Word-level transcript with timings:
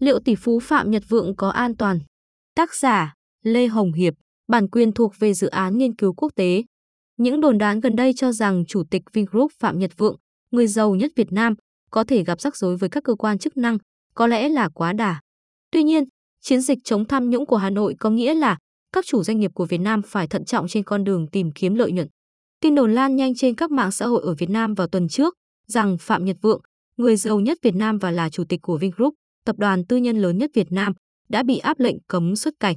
Liệu 0.00 0.18
tỷ 0.18 0.34
phú 0.34 0.60
Phạm 0.60 0.90
Nhật 0.90 1.02
Vượng 1.08 1.36
có 1.36 1.48
an 1.48 1.76
toàn? 1.76 1.98
Tác 2.54 2.74
giả 2.74 3.14
Lê 3.42 3.66
Hồng 3.66 3.92
Hiệp, 3.92 4.14
bản 4.48 4.68
quyền 4.68 4.92
thuộc 4.92 5.12
về 5.18 5.34
dự 5.34 5.48
án 5.48 5.78
nghiên 5.78 5.94
cứu 5.94 6.12
quốc 6.12 6.32
tế. 6.36 6.62
Những 7.16 7.40
đồn 7.40 7.58
đoán 7.58 7.80
gần 7.80 7.96
đây 7.96 8.12
cho 8.16 8.32
rằng 8.32 8.64
Chủ 8.68 8.82
tịch 8.90 9.02
Vingroup 9.12 9.52
Phạm 9.60 9.78
Nhật 9.78 9.90
Vượng, 9.96 10.16
người 10.50 10.66
giàu 10.66 10.94
nhất 10.94 11.12
Việt 11.16 11.32
Nam, 11.32 11.54
có 11.90 12.04
thể 12.04 12.24
gặp 12.24 12.40
rắc 12.40 12.56
rối 12.56 12.76
với 12.76 12.88
các 12.88 13.04
cơ 13.04 13.14
quan 13.14 13.38
chức 13.38 13.56
năng, 13.56 13.78
có 14.14 14.26
lẽ 14.26 14.48
là 14.48 14.68
quá 14.74 14.92
đà. 14.92 15.20
Tuy 15.70 15.82
nhiên, 15.82 16.04
chiến 16.40 16.60
dịch 16.60 16.78
chống 16.84 17.04
tham 17.04 17.30
nhũng 17.30 17.46
của 17.46 17.56
Hà 17.56 17.70
Nội 17.70 17.94
có 18.00 18.10
nghĩa 18.10 18.34
là 18.34 18.58
các 18.92 19.04
chủ 19.06 19.22
doanh 19.22 19.38
nghiệp 19.38 19.50
của 19.54 19.64
Việt 19.64 19.80
Nam 19.80 20.02
phải 20.02 20.26
thận 20.26 20.44
trọng 20.44 20.68
trên 20.68 20.84
con 20.84 21.04
đường 21.04 21.26
tìm 21.32 21.52
kiếm 21.52 21.74
lợi 21.74 21.92
nhuận. 21.92 22.08
Tin 22.60 22.74
đồn 22.74 22.94
lan 22.94 23.16
nhanh 23.16 23.34
trên 23.34 23.54
các 23.54 23.70
mạng 23.70 23.92
xã 23.92 24.06
hội 24.06 24.22
ở 24.24 24.34
Việt 24.34 24.50
Nam 24.50 24.74
vào 24.74 24.86
tuần 24.86 25.08
trước 25.08 25.34
rằng 25.66 25.96
Phạm 25.98 26.24
Nhật 26.24 26.36
Vượng, 26.42 26.60
người 26.96 27.16
giàu 27.16 27.40
nhất 27.40 27.58
Việt 27.62 27.74
Nam 27.74 27.98
và 27.98 28.10
là 28.10 28.30
chủ 28.30 28.44
tịch 28.44 28.62
của 28.62 28.78
Vingroup, 28.78 29.14
tập 29.46 29.56
đoàn 29.58 29.84
tư 29.86 29.96
nhân 29.96 30.16
lớn 30.16 30.38
nhất 30.38 30.50
Việt 30.54 30.72
Nam, 30.72 30.92
đã 31.28 31.42
bị 31.42 31.58
áp 31.58 31.80
lệnh 31.80 31.96
cấm 32.08 32.36
xuất 32.36 32.54
cảnh. 32.60 32.76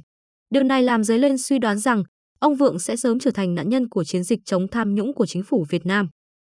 Điều 0.50 0.62
này 0.62 0.82
làm 0.82 1.04
dấy 1.04 1.18
lên 1.18 1.38
suy 1.38 1.58
đoán 1.58 1.78
rằng 1.78 2.02
ông 2.38 2.54
Vượng 2.54 2.78
sẽ 2.78 2.96
sớm 2.96 3.18
trở 3.18 3.30
thành 3.30 3.54
nạn 3.54 3.68
nhân 3.68 3.88
của 3.88 4.04
chiến 4.04 4.24
dịch 4.24 4.40
chống 4.44 4.68
tham 4.68 4.94
nhũng 4.94 5.14
của 5.14 5.26
chính 5.26 5.42
phủ 5.42 5.64
Việt 5.68 5.86
Nam. 5.86 6.08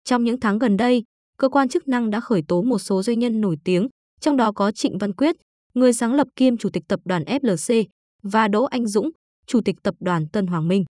Trong 0.04 0.24
những 0.24 0.40
tháng 0.40 0.58
gần 0.58 0.76
đây, 0.76 1.04
cơ 1.38 1.48
quan 1.48 1.68
chức 1.68 1.88
năng 1.88 2.10
đã 2.10 2.20
khởi 2.20 2.42
tố 2.48 2.62
một 2.62 2.78
số 2.78 3.02
doanh 3.02 3.18
nhân 3.18 3.40
nổi 3.40 3.56
tiếng, 3.64 3.88
trong 4.20 4.36
đó 4.36 4.52
có 4.52 4.70
Trịnh 4.70 4.98
Văn 4.98 5.12
Quyết, 5.12 5.36
người 5.74 5.92
sáng 5.92 6.14
lập 6.14 6.28
kiêm 6.36 6.56
chủ 6.56 6.68
tịch 6.70 6.82
tập 6.88 7.00
đoàn 7.04 7.24
FLC, 7.24 7.84
và 8.22 8.48
Đỗ 8.48 8.64
Anh 8.64 8.86
Dũng, 8.86 9.10
chủ 9.46 9.60
tịch 9.64 9.76
tập 9.82 9.94
đoàn 10.00 10.28
Tân 10.32 10.46
Hoàng 10.46 10.68
Minh. 10.68 10.84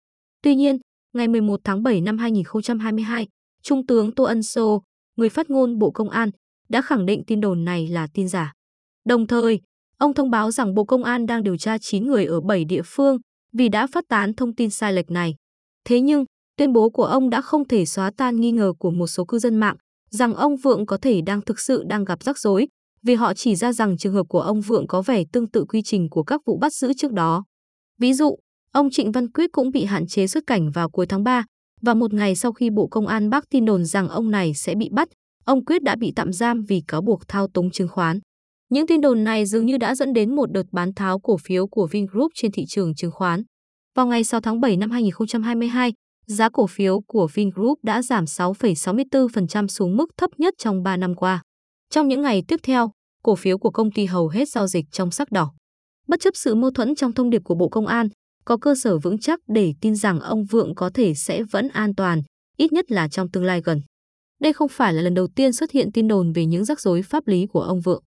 Tuy 0.43 0.55
nhiên, 0.55 0.79
ngày 1.15 1.29
11 1.29 1.61
tháng 1.65 1.83
7 1.83 2.01
năm 2.01 2.19
2022, 2.19 3.27
Trung 3.63 3.87
tướng 3.87 4.15
Tô 4.15 4.25
Ân 4.25 4.43
Sô, 4.43 4.83
người 5.17 5.29
phát 5.29 5.51
ngôn 5.51 5.79
Bộ 5.79 5.91
Công 5.91 6.11
an, 6.11 6.31
đã 6.69 6.83
khẳng 6.83 7.07
định 7.07 7.23
tin 7.27 7.41
đồn 7.41 7.65
này 7.65 7.89
là 7.89 8.07
tin 8.15 8.29
giả. 8.29 8.53
Đồng 9.05 9.27
thời, 9.27 9.61
ông 9.99 10.15
thông 10.15 10.31
báo 10.31 10.51
rằng 10.51 10.75
Bộ 10.75 10.85
Công 10.85 11.05
an 11.05 11.27
đang 11.27 11.43
điều 11.43 11.57
tra 11.57 11.79
9 11.79 12.07
người 12.07 12.25
ở 12.25 12.41
7 12.41 12.65
địa 12.65 12.83
phương 12.85 13.19
vì 13.53 13.69
đã 13.69 13.87
phát 13.87 14.05
tán 14.09 14.35
thông 14.35 14.55
tin 14.55 14.71
sai 14.71 14.93
lệch 14.93 15.11
này. 15.11 15.35
Thế 15.85 16.01
nhưng, 16.01 16.25
tuyên 16.57 16.73
bố 16.73 16.91
của 16.91 17.05
ông 17.05 17.31
đã 17.31 17.41
không 17.41 17.69
thể 17.69 17.87
xóa 17.87 18.11
tan 18.17 18.41
nghi 18.41 18.51
ngờ 18.51 18.73
của 18.79 18.91
một 18.91 19.07
số 19.07 19.25
cư 19.25 19.39
dân 19.39 19.57
mạng 19.57 19.77
rằng 20.11 20.35
ông 20.35 20.57
Vượng 20.57 20.87
có 20.87 20.99
thể 21.03 21.21
đang 21.21 21.41
thực 21.41 21.61
sự 21.61 21.83
đang 21.87 22.05
gặp 22.05 22.23
rắc 22.23 22.39
rối 22.39 22.69
vì 23.03 23.15
họ 23.15 23.35
chỉ 23.35 23.57
ra 23.57 23.73
rằng 23.73 23.99
trường 23.99 24.15
hợp 24.15 24.27
của 24.29 24.41
ông 24.41 24.61
Vượng 24.61 24.87
có 24.87 25.03
vẻ 25.03 25.23
tương 25.33 25.51
tự 25.51 25.65
quy 25.69 25.83
trình 25.83 26.09
của 26.11 26.23
các 26.23 26.41
vụ 26.47 26.59
bắt 26.59 26.73
giữ 26.73 26.93
trước 26.93 27.13
đó. 27.13 27.45
Ví 27.99 28.13
dụ, 28.13 28.37
ông 28.73 28.91
Trịnh 28.91 29.13
Văn 29.13 29.33
Quyết 29.33 29.53
cũng 29.53 29.71
bị 29.71 29.85
hạn 29.85 30.07
chế 30.07 30.27
xuất 30.27 30.47
cảnh 30.47 30.71
vào 30.71 30.91
cuối 30.91 31.07
tháng 31.07 31.25
3 31.25 31.45
và 31.83 31.95
một 31.95 32.15
ngày 32.15 32.37
sau 32.37 32.53
khi 32.53 32.71
Bộ 32.71 32.87
Công 32.87 33.07
an 33.07 33.31
bác 33.31 33.45
tin 33.51 33.65
đồn 33.65 33.85
rằng 33.85 34.09
ông 34.09 34.31
này 34.31 34.55
sẽ 34.55 34.75
bị 34.75 34.89
bắt, 34.93 35.09
ông 35.45 35.65
Quyết 35.65 35.83
đã 35.83 35.97
bị 35.97 36.13
tạm 36.17 36.33
giam 36.33 36.63
vì 36.69 36.83
cáo 36.89 37.03
buộc 37.03 37.29
thao 37.29 37.49
túng 37.49 37.71
chứng 37.71 37.89
khoán. 37.89 38.21
Những 38.71 38.87
tin 38.87 39.01
đồn 39.01 39.25
này 39.25 39.47
dường 39.47 39.67
như 39.67 39.77
đã 39.79 39.95
dẫn 39.95 40.13
đến 40.13 40.35
một 40.35 40.53
đợt 40.53 40.63
bán 40.73 40.95
tháo 40.95 41.19
cổ 41.19 41.37
phiếu 41.37 41.67
của 41.67 41.87
Vingroup 41.87 42.33
trên 42.35 42.53
thị 42.53 42.65
trường 42.69 42.95
chứng 42.95 43.11
khoán. 43.11 43.43
Vào 43.97 44.07
ngày 44.07 44.25
6 44.25 44.41
tháng 44.41 44.61
7 44.61 44.77
năm 44.77 44.91
2022, 44.91 45.93
giá 46.27 46.49
cổ 46.49 46.67
phiếu 46.67 47.01
của 47.01 47.29
Vingroup 47.35 47.79
đã 47.83 48.03
giảm 48.03 48.25
6,64% 48.25 49.67
xuống 49.67 49.97
mức 49.97 50.07
thấp 50.17 50.31
nhất 50.39 50.55
trong 50.59 50.83
3 50.83 50.97
năm 50.97 51.15
qua. 51.15 51.43
Trong 51.91 52.09
những 52.09 52.23
ngày 52.23 52.43
tiếp 52.49 52.61
theo, 52.63 52.91
cổ 53.23 53.35
phiếu 53.35 53.59
của 53.59 53.71
công 53.71 53.91
ty 53.91 54.07
hầu 54.07 54.29
hết 54.29 54.49
giao 54.49 54.67
dịch 54.67 54.85
trong 54.93 55.11
sắc 55.11 55.33
đỏ. 55.33 55.53
Bất 56.09 56.21
chấp 56.21 56.37
sự 56.37 56.55
mâu 56.55 56.71
thuẫn 56.71 56.95
trong 56.95 57.13
thông 57.13 57.31
điệp 57.31 57.43
của 57.45 57.55
Bộ 57.55 57.69
Công 57.69 57.87
an, 57.87 58.09
có 58.45 58.57
cơ 58.57 58.75
sở 58.75 58.99
vững 58.99 59.19
chắc 59.19 59.41
để 59.49 59.75
tin 59.81 59.95
rằng 59.97 60.21
ông 60.21 60.45
Vượng 60.45 60.75
có 60.75 60.91
thể 60.95 61.15
sẽ 61.15 61.43
vẫn 61.43 61.69
an 61.69 61.95
toàn, 61.95 62.23
ít 62.57 62.73
nhất 62.73 62.91
là 62.91 63.09
trong 63.09 63.31
tương 63.31 63.45
lai 63.45 63.61
gần. 63.65 63.83
Đây 64.41 64.53
không 64.53 64.69
phải 64.69 64.93
là 64.93 65.03
lần 65.03 65.15
đầu 65.15 65.27
tiên 65.27 65.53
xuất 65.53 65.71
hiện 65.71 65.93
tin 65.93 66.09
đồn 66.09 66.33
về 66.33 66.47
những 66.47 66.65
rắc 66.65 66.81
rối 66.81 67.03
pháp 67.03 67.27
lý 67.27 67.47
của 67.47 67.63
ông 67.63 67.81
Vượng. 67.81 68.03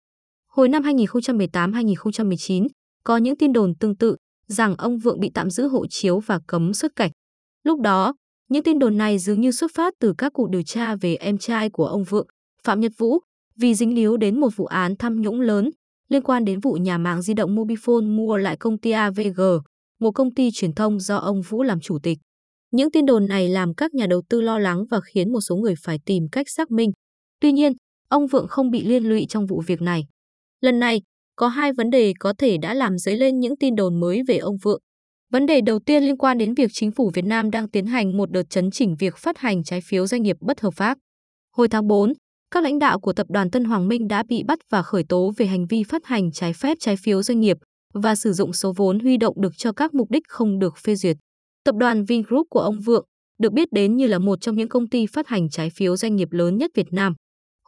Hồi 0.56 0.70
năm 0.70 0.84
2018-2019, 0.84 2.68
có 3.04 3.18
những 3.18 3.38
tin 3.38 3.54
đồn 3.54 3.76
tương 3.76 3.96
tự 3.96 4.16
rằng 4.48 4.76
ông 4.76 4.98
Vượng 4.98 5.20
bị 5.20 5.32
tạm 5.34 5.50
giữ 5.50 5.68
hộ 5.68 5.86
chiếu 5.90 6.20
và 6.20 6.40
cấm 6.48 6.74
xuất 6.74 6.96
cảnh. 6.96 7.12
Lúc 7.64 7.82
đó, 7.82 8.16
những 8.50 8.64
tin 8.64 8.80
đồn 8.80 8.98
này 8.98 9.20
dường 9.20 9.42
như 9.42 9.52
xuất 9.52 9.72
phát 9.74 9.94
từ 10.00 10.14
các 10.18 10.34
cuộc 10.34 10.50
điều 10.50 10.64
tra 10.64 10.96
về 10.96 11.16
em 11.16 11.38
trai 11.38 11.70
của 11.70 11.86
ông 11.86 12.04
Vượng, 12.04 12.28
Phạm 12.64 12.80
Nhật 12.80 12.92
Vũ, 12.98 13.20
vì 13.56 13.76
dính 13.76 13.96
líu 13.96 14.18
đến 14.18 14.40
một 14.40 14.50
vụ 14.56 14.66
án 14.66 14.96
tham 15.00 15.22
nhũng 15.22 15.42
lớn 15.42 15.70
liên 16.10 16.22
quan 16.22 16.46
đến 16.46 16.60
vụ 16.60 16.74
nhà 16.74 16.98
mạng 16.98 17.22
di 17.22 17.34
động 17.34 17.56
Mobifone 17.56 18.16
mua 18.16 18.38
lại 18.38 18.58
công 18.58 18.78
ty 18.78 18.92
AVG, 18.92 19.42
một 20.00 20.12
công 20.12 20.34
ty 20.34 20.50
truyền 20.54 20.74
thông 20.74 21.00
do 21.00 21.18
ông 21.18 21.42
Vũ 21.42 21.64
làm 21.64 21.80
chủ 21.80 22.00
tịch. 22.04 22.18
Những 22.72 22.92
tin 22.92 23.06
đồn 23.06 23.28
này 23.28 23.50
làm 23.50 23.74
các 23.74 23.94
nhà 23.94 24.08
đầu 24.08 24.22
tư 24.30 24.42
lo 24.42 24.60
lắng 24.60 24.86
và 24.92 25.00
khiến 25.02 25.32
một 25.32 25.42
số 25.42 25.56
người 25.56 25.74
phải 25.84 26.00
tìm 26.06 26.24
cách 26.32 26.50
xác 26.50 26.72
minh. 26.72 26.92
Tuy 27.42 27.52
nhiên, 27.52 27.74
ông 28.10 28.28
Vượng 28.28 28.48
không 28.48 28.72
bị 28.72 28.84
liên 28.84 29.04
lụy 29.04 29.26
trong 29.30 29.46
vụ 29.46 29.64
việc 29.68 29.82
này. 29.82 30.06
Lần 30.64 30.80
này, 30.80 31.02
có 31.36 31.48
hai 31.48 31.74
vấn 31.74 31.90
đề 31.90 32.14
có 32.20 32.34
thể 32.38 32.58
đã 32.58 32.74
làm 32.74 32.98
dấy 32.98 33.18
lên 33.18 33.40
những 33.40 33.58
tin 33.58 33.76
đồn 33.76 34.00
mới 34.00 34.22
về 34.28 34.38
ông 34.38 34.58
Vượng. 34.64 34.80
Vấn 35.32 35.46
đề 35.46 35.62
đầu 35.62 35.80
tiên 35.80 36.04
liên 36.04 36.18
quan 36.18 36.38
đến 36.38 36.54
việc 36.54 36.70
chính 36.74 36.92
phủ 36.92 37.12
Việt 37.14 37.26
Nam 37.26 37.52
đang 37.52 37.70
tiến 37.70 37.86
hành 37.86 38.18
một 38.18 38.32
đợt 38.32 38.44
chấn 38.50 38.72
chỉnh 38.72 38.96
việc 39.00 39.18
phát 39.18 39.38
hành 39.38 39.64
trái 39.64 39.80
phiếu 39.82 40.08
doanh 40.08 40.22
nghiệp 40.22 40.36
bất 40.40 40.62
hợp 40.62 40.74
pháp. 40.76 40.98
Hồi 41.56 41.68
tháng 41.68 41.88
4, 41.88 42.14
các 42.52 42.64
lãnh 42.64 42.80
đạo 42.80 43.00
của 43.00 43.14
tập 43.14 43.28
đoàn 43.30 43.52
Tân 43.52 43.64
Hoàng 43.64 43.88
Minh 43.88 44.08
đã 44.08 44.24
bị 44.30 44.44
bắt 44.44 44.60
và 44.70 44.84
khởi 44.84 45.04
tố 45.10 45.32
về 45.38 45.46
hành 45.46 45.68
vi 45.68 45.84
phát 45.84 46.06
hành 46.06 46.32
trái 46.32 46.54
phép 46.54 46.78
trái 46.80 46.96
phiếu 47.04 47.24
doanh 47.24 47.40
nghiệp 47.40 47.58
và 47.94 48.16
sử 48.16 48.34
dụng 48.34 48.54
số 48.54 48.74
vốn 48.78 49.00
huy 49.00 49.18
động 49.18 49.42
được 49.42 49.58
cho 49.58 49.72
các 49.72 49.94
mục 49.94 50.12
đích 50.12 50.24
không 50.28 50.60
được 50.60 50.78
phê 50.78 50.96
duyệt. 50.96 51.18
Tập 51.64 51.76
đoàn 51.76 52.06
Vingroup 52.06 52.48
của 52.50 52.60
ông 52.60 52.80
Vượng 52.80 53.06
được 53.40 53.54
biết 53.54 53.68
đến 53.72 53.96
như 53.96 54.08
là 54.08 54.20
một 54.20 54.42
trong 54.42 54.56
những 54.56 54.70
công 54.70 54.90
ty 54.90 55.06
phát 55.06 55.28
hành 55.28 55.50
trái 55.50 55.70
phiếu 55.70 55.98
doanh 55.98 56.16
nghiệp 56.16 56.28
lớn 56.32 56.58
nhất 56.58 56.72
Việt 56.76 56.88
Nam. 56.92 57.14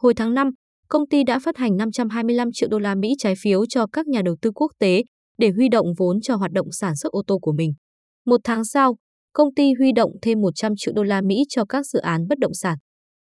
Hồi 0.02 0.14
tháng 0.14 0.34
5, 0.34 0.50
công 0.88 1.08
ty 1.08 1.24
đã 1.24 1.38
phát 1.38 1.56
hành 1.56 1.76
525 1.76 2.48
triệu 2.52 2.68
đô 2.68 2.78
la 2.78 2.94
Mỹ 2.94 3.14
trái 3.18 3.34
phiếu 3.42 3.66
cho 3.66 3.86
các 3.86 4.06
nhà 4.06 4.22
đầu 4.22 4.36
tư 4.42 4.50
quốc 4.54 4.72
tế 4.78 5.02
để 5.38 5.50
huy 5.50 5.68
động 5.68 5.86
vốn 5.98 6.20
cho 6.20 6.36
hoạt 6.36 6.52
động 6.52 6.72
sản 6.72 6.96
xuất 6.96 7.12
ô 7.12 7.22
tô 7.26 7.38
của 7.38 7.52
mình. 7.52 7.72
Một 8.26 8.40
tháng 8.44 8.64
sau, 8.64 8.96
công 9.32 9.54
ty 9.54 9.72
huy 9.78 9.92
động 9.92 10.10
thêm 10.22 10.40
100 10.40 10.72
triệu 10.76 10.94
đô 10.96 11.02
la 11.02 11.20
Mỹ 11.20 11.44
cho 11.48 11.64
các 11.64 11.86
dự 11.86 11.98
án 11.98 12.28
bất 12.28 12.38
động 12.38 12.54
sản. 12.54 12.78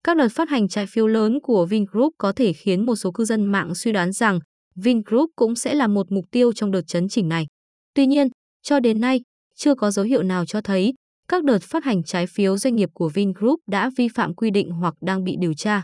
Các 0.05 0.17
đợt 0.17 0.29
phát 0.31 0.49
hành 0.49 0.69
trái 0.69 0.87
phiếu 0.89 1.07
lớn 1.07 1.39
của 1.43 1.67
Vingroup 1.67 2.13
có 2.19 2.33
thể 2.33 2.53
khiến 2.53 2.87
một 2.87 2.97
số 2.97 3.11
cư 3.13 3.25
dân 3.25 3.45
mạng 3.45 3.75
suy 3.75 3.93
đoán 3.93 4.13
rằng 4.13 4.39
Vingroup 4.77 5.31
cũng 5.37 5.55
sẽ 5.55 5.75
là 5.75 5.87
một 5.87 6.13
mục 6.13 6.25
tiêu 6.31 6.53
trong 6.53 6.71
đợt 6.71 6.83
chấn 6.87 7.09
chỉnh 7.09 7.29
này. 7.29 7.47
Tuy 7.95 8.07
nhiên, 8.07 8.29
cho 8.63 8.81
đến 8.81 9.01
nay, 9.01 9.21
chưa 9.57 9.75
có 9.75 9.91
dấu 9.91 10.05
hiệu 10.05 10.23
nào 10.23 10.47
cho 10.47 10.61
thấy 10.61 10.95
các 11.29 11.45
đợt 11.45 11.63
phát 11.63 11.85
hành 11.85 12.03
trái 12.03 12.27
phiếu 12.27 12.59
doanh 12.59 12.77
nghiệp 12.77 12.89
của 12.95 13.09
Vingroup 13.09 13.61
đã 13.67 13.91
vi 13.97 14.09
phạm 14.09 14.35
quy 14.35 14.51
định 14.51 14.71
hoặc 14.71 14.95
đang 15.01 15.25
bị 15.25 15.37
điều 15.41 15.55
tra. 15.55 15.83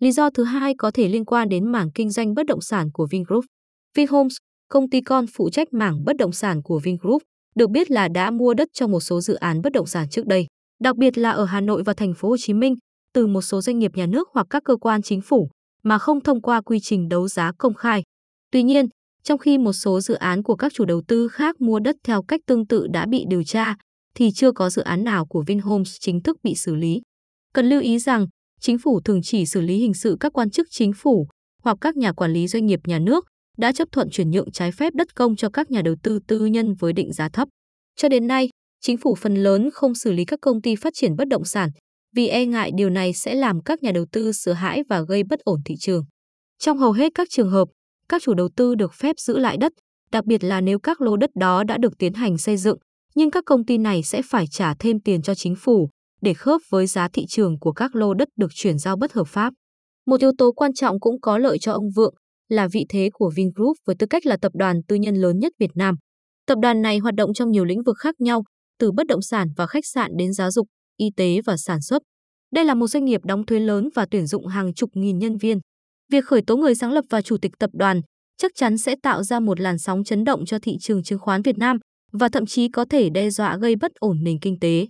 Lý 0.00 0.12
do 0.12 0.30
thứ 0.30 0.44
hai 0.44 0.74
có 0.78 0.90
thể 0.90 1.08
liên 1.08 1.24
quan 1.24 1.48
đến 1.48 1.72
mảng 1.72 1.90
kinh 1.94 2.10
doanh 2.10 2.34
bất 2.34 2.46
động 2.46 2.60
sản 2.60 2.90
của 2.92 3.06
Vingroup. 3.10 3.44
Vinhomes, 3.96 4.36
công 4.68 4.90
ty 4.90 5.00
con 5.00 5.26
phụ 5.34 5.50
trách 5.50 5.72
mảng 5.72 6.04
bất 6.04 6.16
động 6.16 6.32
sản 6.32 6.62
của 6.62 6.80
Vingroup, 6.84 7.22
được 7.54 7.70
biết 7.70 7.90
là 7.90 8.08
đã 8.08 8.30
mua 8.30 8.54
đất 8.54 8.68
cho 8.72 8.86
một 8.86 9.00
số 9.00 9.20
dự 9.20 9.34
án 9.34 9.62
bất 9.62 9.72
động 9.72 9.86
sản 9.86 10.08
trước 10.08 10.26
đây, 10.26 10.46
đặc 10.82 10.96
biệt 10.96 11.18
là 11.18 11.30
ở 11.30 11.44
Hà 11.44 11.60
Nội 11.60 11.82
và 11.82 11.94
thành 11.94 12.14
phố 12.14 12.28
Hồ 12.28 12.36
Chí 12.38 12.54
Minh, 12.54 12.74
từ 13.12 13.26
một 13.26 13.42
số 13.42 13.60
doanh 13.60 13.78
nghiệp 13.78 13.90
nhà 13.94 14.06
nước 14.06 14.28
hoặc 14.32 14.46
các 14.50 14.62
cơ 14.64 14.76
quan 14.76 15.02
chính 15.02 15.20
phủ 15.20 15.48
mà 15.82 15.98
không 15.98 16.20
thông 16.20 16.42
qua 16.42 16.60
quy 16.60 16.80
trình 16.80 17.08
đấu 17.08 17.28
giá 17.28 17.52
công 17.58 17.74
khai. 17.74 18.02
Tuy 18.50 18.62
nhiên, 18.62 18.86
trong 19.22 19.38
khi 19.38 19.58
một 19.58 19.72
số 19.72 20.00
dự 20.00 20.14
án 20.14 20.42
của 20.42 20.56
các 20.56 20.72
chủ 20.74 20.84
đầu 20.84 21.02
tư 21.08 21.28
khác 21.28 21.60
mua 21.60 21.80
đất 21.80 21.96
theo 22.04 22.22
cách 22.22 22.40
tương 22.46 22.66
tự 22.66 22.86
đã 22.92 23.06
bị 23.06 23.24
điều 23.28 23.44
tra, 23.44 23.76
thì 24.14 24.30
chưa 24.32 24.52
có 24.52 24.70
dự 24.70 24.82
án 24.82 25.04
nào 25.04 25.26
của 25.26 25.44
Vinhomes 25.46 25.96
chính 26.00 26.22
thức 26.22 26.36
bị 26.42 26.54
xử 26.54 26.74
lý. 26.74 27.00
Cần 27.54 27.68
lưu 27.68 27.80
ý 27.80 27.98
rằng, 27.98 28.26
chính 28.60 28.78
phủ 28.78 29.00
thường 29.00 29.22
chỉ 29.22 29.46
xử 29.46 29.60
lý 29.60 29.78
hình 29.78 29.94
sự 29.94 30.16
các 30.20 30.32
quan 30.32 30.50
chức 30.50 30.66
chính 30.70 30.92
phủ 30.92 31.28
hoặc 31.62 31.78
các 31.80 31.96
nhà 31.96 32.12
quản 32.12 32.32
lý 32.32 32.46
doanh 32.46 32.66
nghiệp 32.66 32.80
nhà 32.86 32.98
nước 32.98 33.24
đã 33.58 33.72
chấp 33.72 33.88
thuận 33.92 34.10
chuyển 34.10 34.30
nhượng 34.30 34.50
trái 34.50 34.72
phép 34.72 34.94
đất 34.94 35.14
công 35.14 35.36
cho 35.36 35.50
các 35.50 35.70
nhà 35.70 35.82
đầu 35.82 35.94
tư 36.02 36.18
tư 36.26 36.46
nhân 36.46 36.74
với 36.74 36.92
định 36.92 37.12
giá 37.12 37.28
thấp. 37.28 37.48
Cho 37.96 38.08
đến 38.08 38.26
nay, 38.26 38.48
chính 38.80 38.96
phủ 38.96 39.14
phần 39.14 39.34
lớn 39.34 39.70
không 39.72 39.94
xử 39.94 40.12
lý 40.12 40.24
các 40.24 40.38
công 40.42 40.62
ty 40.62 40.76
phát 40.76 40.92
triển 40.94 41.16
bất 41.16 41.28
động 41.28 41.44
sản 41.44 41.70
vì 42.16 42.28
e 42.28 42.46
ngại 42.46 42.70
điều 42.74 42.90
này 42.90 43.12
sẽ 43.12 43.34
làm 43.34 43.60
các 43.62 43.82
nhà 43.82 43.92
đầu 43.92 44.04
tư 44.12 44.32
sợ 44.32 44.52
hãi 44.52 44.82
và 44.88 45.02
gây 45.08 45.22
bất 45.24 45.40
ổn 45.40 45.60
thị 45.64 45.74
trường. 45.80 46.04
Trong 46.58 46.78
hầu 46.78 46.92
hết 46.92 47.12
các 47.14 47.28
trường 47.30 47.50
hợp, 47.50 47.68
các 48.08 48.22
chủ 48.22 48.34
đầu 48.34 48.48
tư 48.56 48.74
được 48.74 48.94
phép 48.94 49.16
giữ 49.18 49.38
lại 49.38 49.56
đất, 49.56 49.72
đặc 50.10 50.24
biệt 50.24 50.44
là 50.44 50.60
nếu 50.60 50.78
các 50.78 51.00
lô 51.00 51.16
đất 51.16 51.30
đó 51.34 51.64
đã 51.64 51.78
được 51.78 51.98
tiến 51.98 52.14
hành 52.14 52.38
xây 52.38 52.56
dựng, 52.56 52.78
nhưng 53.14 53.30
các 53.30 53.44
công 53.46 53.64
ty 53.64 53.78
này 53.78 54.02
sẽ 54.02 54.22
phải 54.22 54.46
trả 54.46 54.74
thêm 54.74 55.00
tiền 55.00 55.22
cho 55.22 55.34
chính 55.34 55.54
phủ 55.56 55.90
để 56.26 56.34
khớp 56.34 56.60
với 56.70 56.86
giá 56.86 57.08
thị 57.12 57.24
trường 57.28 57.58
của 57.58 57.72
các 57.72 57.94
lô 57.94 58.14
đất 58.14 58.28
được 58.36 58.50
chuyển 58.54 58.78
giao 58.78 58.96
bất 58.96 59.12
hợp 59.12 59.28
pháp. 59.28 59.52
Một 60.06 60.20
yếu 60.20 60.32
tố 60.38 60.52
quan 60.52 60.74
trọng 60.74 61.00
cũng 61.00 61.20
có 61.20 61.38
lợi 61.38 61.58
cho 61.58 61.72
ông 61.72 61.90
Vượng 61.96 62.14
là 62.48 62.68
vị 62.72 62.84
thế 62.88 63.10
của 63.12 63.32
Vingroup 63.36 63.76
với 63.86 63.96
tư 63.98 64.06
cách 64.10 64.26
là 64.26 64.36
tập 64.42 64.52
đoàn 64.54 64.80
tư 64.88 64.96
nhân 64.96 65.14
lớn 65.14 65.38
nhất 65.38 65.52
Việt 65.58 65.70
Nam. 65.74 65.94
Tập 66.46 66.58
đoàn 66.62 66.82
này 66.82 66.98
hoạt 66.98 67.14
động 67.14 67.34
trong 67.34 67.50
nhiều 67.50 67.64
lĩnh 67.64 67.82
vực 67.82 67.96
khác 67.98 68.14
nhau, 68.18 68.44
từ 68.78 68.92
bất 68.92 69.06
động 69.06 69.22
sản 69.22 69.48
và 69.56 69.66
khách 69.66 69.86
sạn 69.86 70.10
đến 70.16 70.32
giáo 70.32 70.50
dục, 70.50 70.66
y 70.96 71.06
tế 71.16 71.40
và 71.46 71.56
sản 71.56 71.82
xuất. 71.82 72.02
Đây 72.52 72.64
là 72.64 72.74
một 72.74 72.86
doanh 72.86 73.04
nghiệp 73.04 73.20
đóng 73.24 73.46
thuế 73.46 73.60
lớn 73.60 73.88
và 73.94 74.06
tuyển 74.10 74.26
dụng 74.26 74.46
hàng 74.46 74.74
chục 74.74 74.90
nghìn 74.94 75.18
nhân 75.18 75.36
viên. 75.36 75.58
Việc 76.12 76.24
khởi 76.24 76.42
tố 76.46 76.56
người 76.56 76.74
sáng 76.74 76.92
lập 76.92 77.04
và 77.10 77.22
chủ 77.22 77.36
tịch 77.42 77.52
tập 77.58 77.70
đoàn 77.72 78.00
chắc 78.36 78.52
chắn 78.54 78.78
sẽ 78.78 78.94
tạo 79.02 79.22
ra 79.22 79.40
một 79.40 79.60
làn 79.60 79.78
sóng 79.78 80.04
chấn 80.04 80.24
động 80.24 80.44
cho 80.44 80.58
thị 80.62 80.76
trường 80.80 81.02
chứng 81.02 81.18
khoán 81.18 81.42
Việt 81.42 81.58
Nam 81.58 81.76
và 82.12 82.28
thậm 82.28 82.46
chí 82.46 82.68
có 82.68 82.84
thể 82.90 83.10
đe 83.10 83.30
dọa 83.30 83.56
gây 83.56 83.76
bất 83.76 83.92
ổn 83.94 84.16
nền 84.22 84.38
kinh 84.40 84.58
tế. 84.60 84.86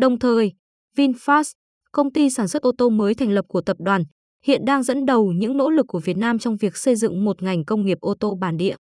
Đồng 0.00 0.18
thời, 0.18 0.52
VinFast, 0.96 1.52
công 1.92 2.12
ty 2.12 2.30
sản 2.30 2.48
xuất 2.48 2.62
ô 2.62 2.72
tô 2.78 2.90
mới 2.90 3.14
thành 3.14 3.30
lập 3.30 3.44
của 3.48 3.60
tập 3.60 3.76
đoàn, 3.80 4.04
hiện 4.44 4.64
đang 4.64 4.82
dẫn 4.82 5.06
đầu 5.06 5.32
những 5.32 5.56
nỗ 5.56 5.70
lực 5.70 5.86
của 5.88 5.98
Việt 5.98 6.16
Nam 6.16 6.38
trong 6.38 6.56
việc 6.56 6.76
xây 6.76 6.96
dựng 6.96 7.24
một 7.24 7.42
ngành 7.42 7.64
công 7.64 7.86
nghiệp 7.86 7.98
ô 8.00 8.14
tô 8.20 8.34
bản 8.34 8.56
địa. 8.56 8.74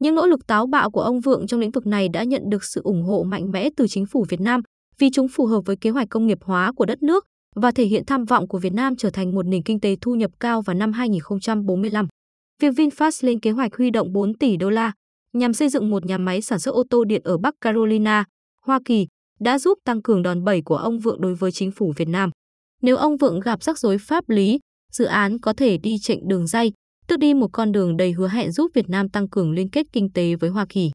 Những 0.00 0.14
nỗ 0.14 0.26
lực 0.26 0.46
táo 0.46 0.66
bạo 0.66 0.90
của 0.90 1.00
ông 1.00 1.20
Vượng 1.20 1.46
trong 1.46 1.60
lĩnh 1.60 1.70
vực 1.70 1.86
này 1.86 2.08
đã 2.08 2.24
nhận 2.24 2.42
được 2.48 2.64
sự 2.64 2.80
ủng 2.84 3.02
hộ 3.02 3.22
mạnh 3.22 3.50
mẽ 3.50 3.68
từ 3.76 3.86
chính 3.88 4.06
phủ 4.06 4.24
Việt 4.28 4.40
Nam 4.40 4.60
vì 4.98 5.10
chúng 5.12 5.28
phù 5.28 5.46
hợp 5.46 5.60
với 5.66 5.76
kế 5.76 5.90
hoạch 5.90 6.08
công 6.10 6.26
nghiệp 6.26 6.38
hóa 6.42 6.72
của 6.76 6.84
đất 6.84 7.02
nước 7.02 7.24
và 7.56 7.70
thể 7.70 7.84
hiện 7.84 8.02
tham 8.06 8.24
vọng 8.24 8.48
của 8.48 8.58
Việt 8.58 8.72
Nam 8.72 8.96
trở 8.96 9.10
thành 9.10 9.34
một 9.34 9.46
nền 9.46 9.62
kinh 9.62 9.80
tế 9.80 9.96
thu 10.00 10.14
nhập 10.14 10.30
cao 10.40 10.62
vào 10.62 10.74
năm 10.74 10.92
2045. 10.92 12.08
Việc 12.62 12.74
VinFast 12.76 13.26
lên 13.26 13.40
kế 13.40 13.50
hoạch 13.50 13.76
huy 13.76 13.90
động 13.90 14.12
4 14.12 14.34
tỷ 14.34 14.56
đô 14.56 14.70
la 14.70 14.92
nhằm 15.32 15.52
xây 15.52 15.68
dựng 15.68 15.90
một 15.90 16.06
nhà 16.06 16.18
máy 16.18 16.42
sản 16.42 16.58
xuất 16.58 16.74
ô 16.74 16.82
tô 16.90 17.04
điện 17.04 17.22
ở 17.24 17.38
Bắc 17.38 17.54
Carolina, 17.60 18.24
Hoa 18.66 18.80
Kỳ 18.84 19.06
đã 19.40 19.58
giúp 19.58 19.78
tăng 19.84 20.02
cường 20.02 20.22
đòn 20.22 20.44
bẩy 20.44 20.62
của 20.62 20.76
ông 20.76 20.98
Vượng 20.98 21.20
đối 21.20 21.34
với 21.34 21.52
chính 21.52 21.70
phủ 21.70 21.92
Việt 21.96 22.08
Nam. 22.08 22.30
Nếu 22.82 22.96
ông 22.96 23.16
Vượng 23.16 23.40
gặp 23.40 23.62
rắc 23.62 23.78
rối 23.78 23.98
pháp 23.98 24.28
lý, 24.28 24.58
dự 24.92 25.04
án 25.04 25.38
có 25.38 25.52
thể 25.52 25.78
đi 25.78 25.96
chệnh 26.02 26.28
đường 26.28 26.46
dây, 26.46 26.72
tức 27.06 27.16
đi 27.16 27.34
một 27.34 27.48
con 27.52 27.72
đường 27.72 27.96
đầy 27.96 28.12
hứa 28.12 28.28
hẹn 28.28 28.52
giúp 28.52 28.70
Việt 28.74 28.88
Nam 28.88 29.08
tăng 29.08 29.28
cường 29.28 29.52
liên 29.52 29.70
kết 29.70 29.86
kinh 29.92 30.12
tế 30.12 30.34
với 30.34 30.50
Hoa 30.50 30.66
Kỳ. 30.68 30.90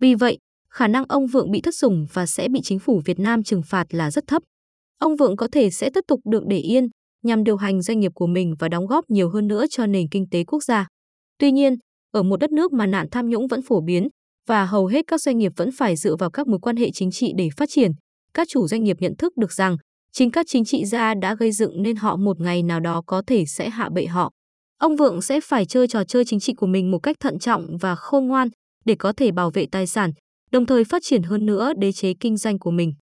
Vì 0.00 0.14
vậy, 0.14 0.38
khả 0.70 0.88
năng 0.88 1.04
ông 1.08 1.26
Vượng 1.26 1.50
bị 1.50 1.60
thất 1.60 1.74
sủng 1.74 2.06
và 2.12 2.26
sẽ 2.26 2.48
bị 2.48 2.60
chính 2.62 2.78
phủ 2.78 3.02
Việt 3.04 3.18
Nam 3.18 3.42
trừng 3.42 3.62
phạt 3.62 3.86
là 3.90 4.10
rất 4.10 4.24
thấp. 4.26 4.42
Ông 4.98 5.16
Vượng 5.16 5.36
có 5.36 5.48
thể 5.52 5.70
sẽ 5.70 5.90
tiếp 5.90 6.04
tục 6.08 6.20
được 6.24 6.42
để 6.48 6.58
yên 6.58 6.88
nhằm 7.22 7.44
điều 7.44 7.56
hành 7.56 7.82
doanh 7.82 8.00
nghiệp 8.00 8.12
của 8.14 8.26
mình 8.26 8.54
và 8.58 8.68
đóng 8.68 8.86
góp 8.86 9.04
nhiều 9.10 9.30
hơn 9.30 9.46
nữa 9.46 9.64
cho 9.70 9.86
nền 9.86 10.08
kinh 10.10 10.28
tế 10.30 10.44
quốc 10.44 10.62
gia. 10.62 10.86
Tuy 11.38 11.52
nhiên, 11.52 11.76
ở 12.12 12.22
một 12.22 12.36
đất 12.36 12.52
nước 12.52 12.72
mà 12.72 12.86
nạn 12.86 13.06
tham 13.10 13.28
nhũng 13.28 13.46
vẫn 13.48 13.62
phổ 13.62 13.80
biến 13.80 14.08
và 14.46 14.64
hầu 14.64 14.86
hết 14.86 15.06
các 15.06 15.20
doanh 15.20 15.38
nghiệp 15.38 15.52
vẫn 15.56 15.70
phải 15.72 15.96
dựa 15.96 16.16
vào 16.16 16.30
các 16.30 16.46
mối 16.46 16.58
quan 16.62 16.76
hệ 16.76 16.90
chính 16.90 17.10
trị 17.10 17.32
để 17.36 17.48
phát 17.56 17.68
triển, 17.72 17.92
các 18.34 18.48
chủ 18.48 18.68
doanh 18.68 18.84
nghiệp 18.84 18.96
nhận 19.00 19.16
thức 19.16 19.36
được 19.36 19.52
rằng 19.52 19.76
chính 20.12 20.30
các 20.30 20.46
chính 20.48 20.64
trị 20.64 20.84
gia 20.84 21.14
đã 21.14 21.34
gây 21.34 21.52
dựng 21.52 21.82
nên 21.82 21.96
họ 21.96 22.16
một 22.16 22.40
ngày 22.40 22.62
nào 22.62 22.80
đó 22.80 23.02
có 23.06 23.22
thể 23.26 23.44
sẽ 23.46 23.70
hạ 23.70 23.88
bệ 23.94 24.06
họ. 24.06 24.30
Ông 24.78 24.96
Vượng 24.96 25.22
sẽ 25.22 25.40
phải 25.40 25.64
chơi 25.64 25.88
trò 25.88 26.04
chơi 26.04 26.24
chính 26.24 26.40
trị 26.40 26.54
của 26.56 26.66
mình 26.66 26.90
một 26.90 26.98
cách 26.98 27.16
thận 27.20 27.38
trọng 27.38 27.76
và 27.80 27.94
khôn 27.94 28.26
ngoan 28.26 28.48
để 28.84 28.94
có 28.98 29.12
thể 29.12 29.32
bảo 29.32 29.50
vệ 29.50 29.66
tài 29.72 29.86
sản, 29.86 30.10
đồng 30.50 30.66
thời 30.66 30.84
phát 30.84 31.02
triển 31.04 31.22
hơn 31.22 31.46
nữa 31.46 31.72
đế 31.78 31.92
chế 31.92 32.14
kinh 32.20 32.36
doanh 32.36 32.58
của 32.58 32.70
mình. 32.70 32.92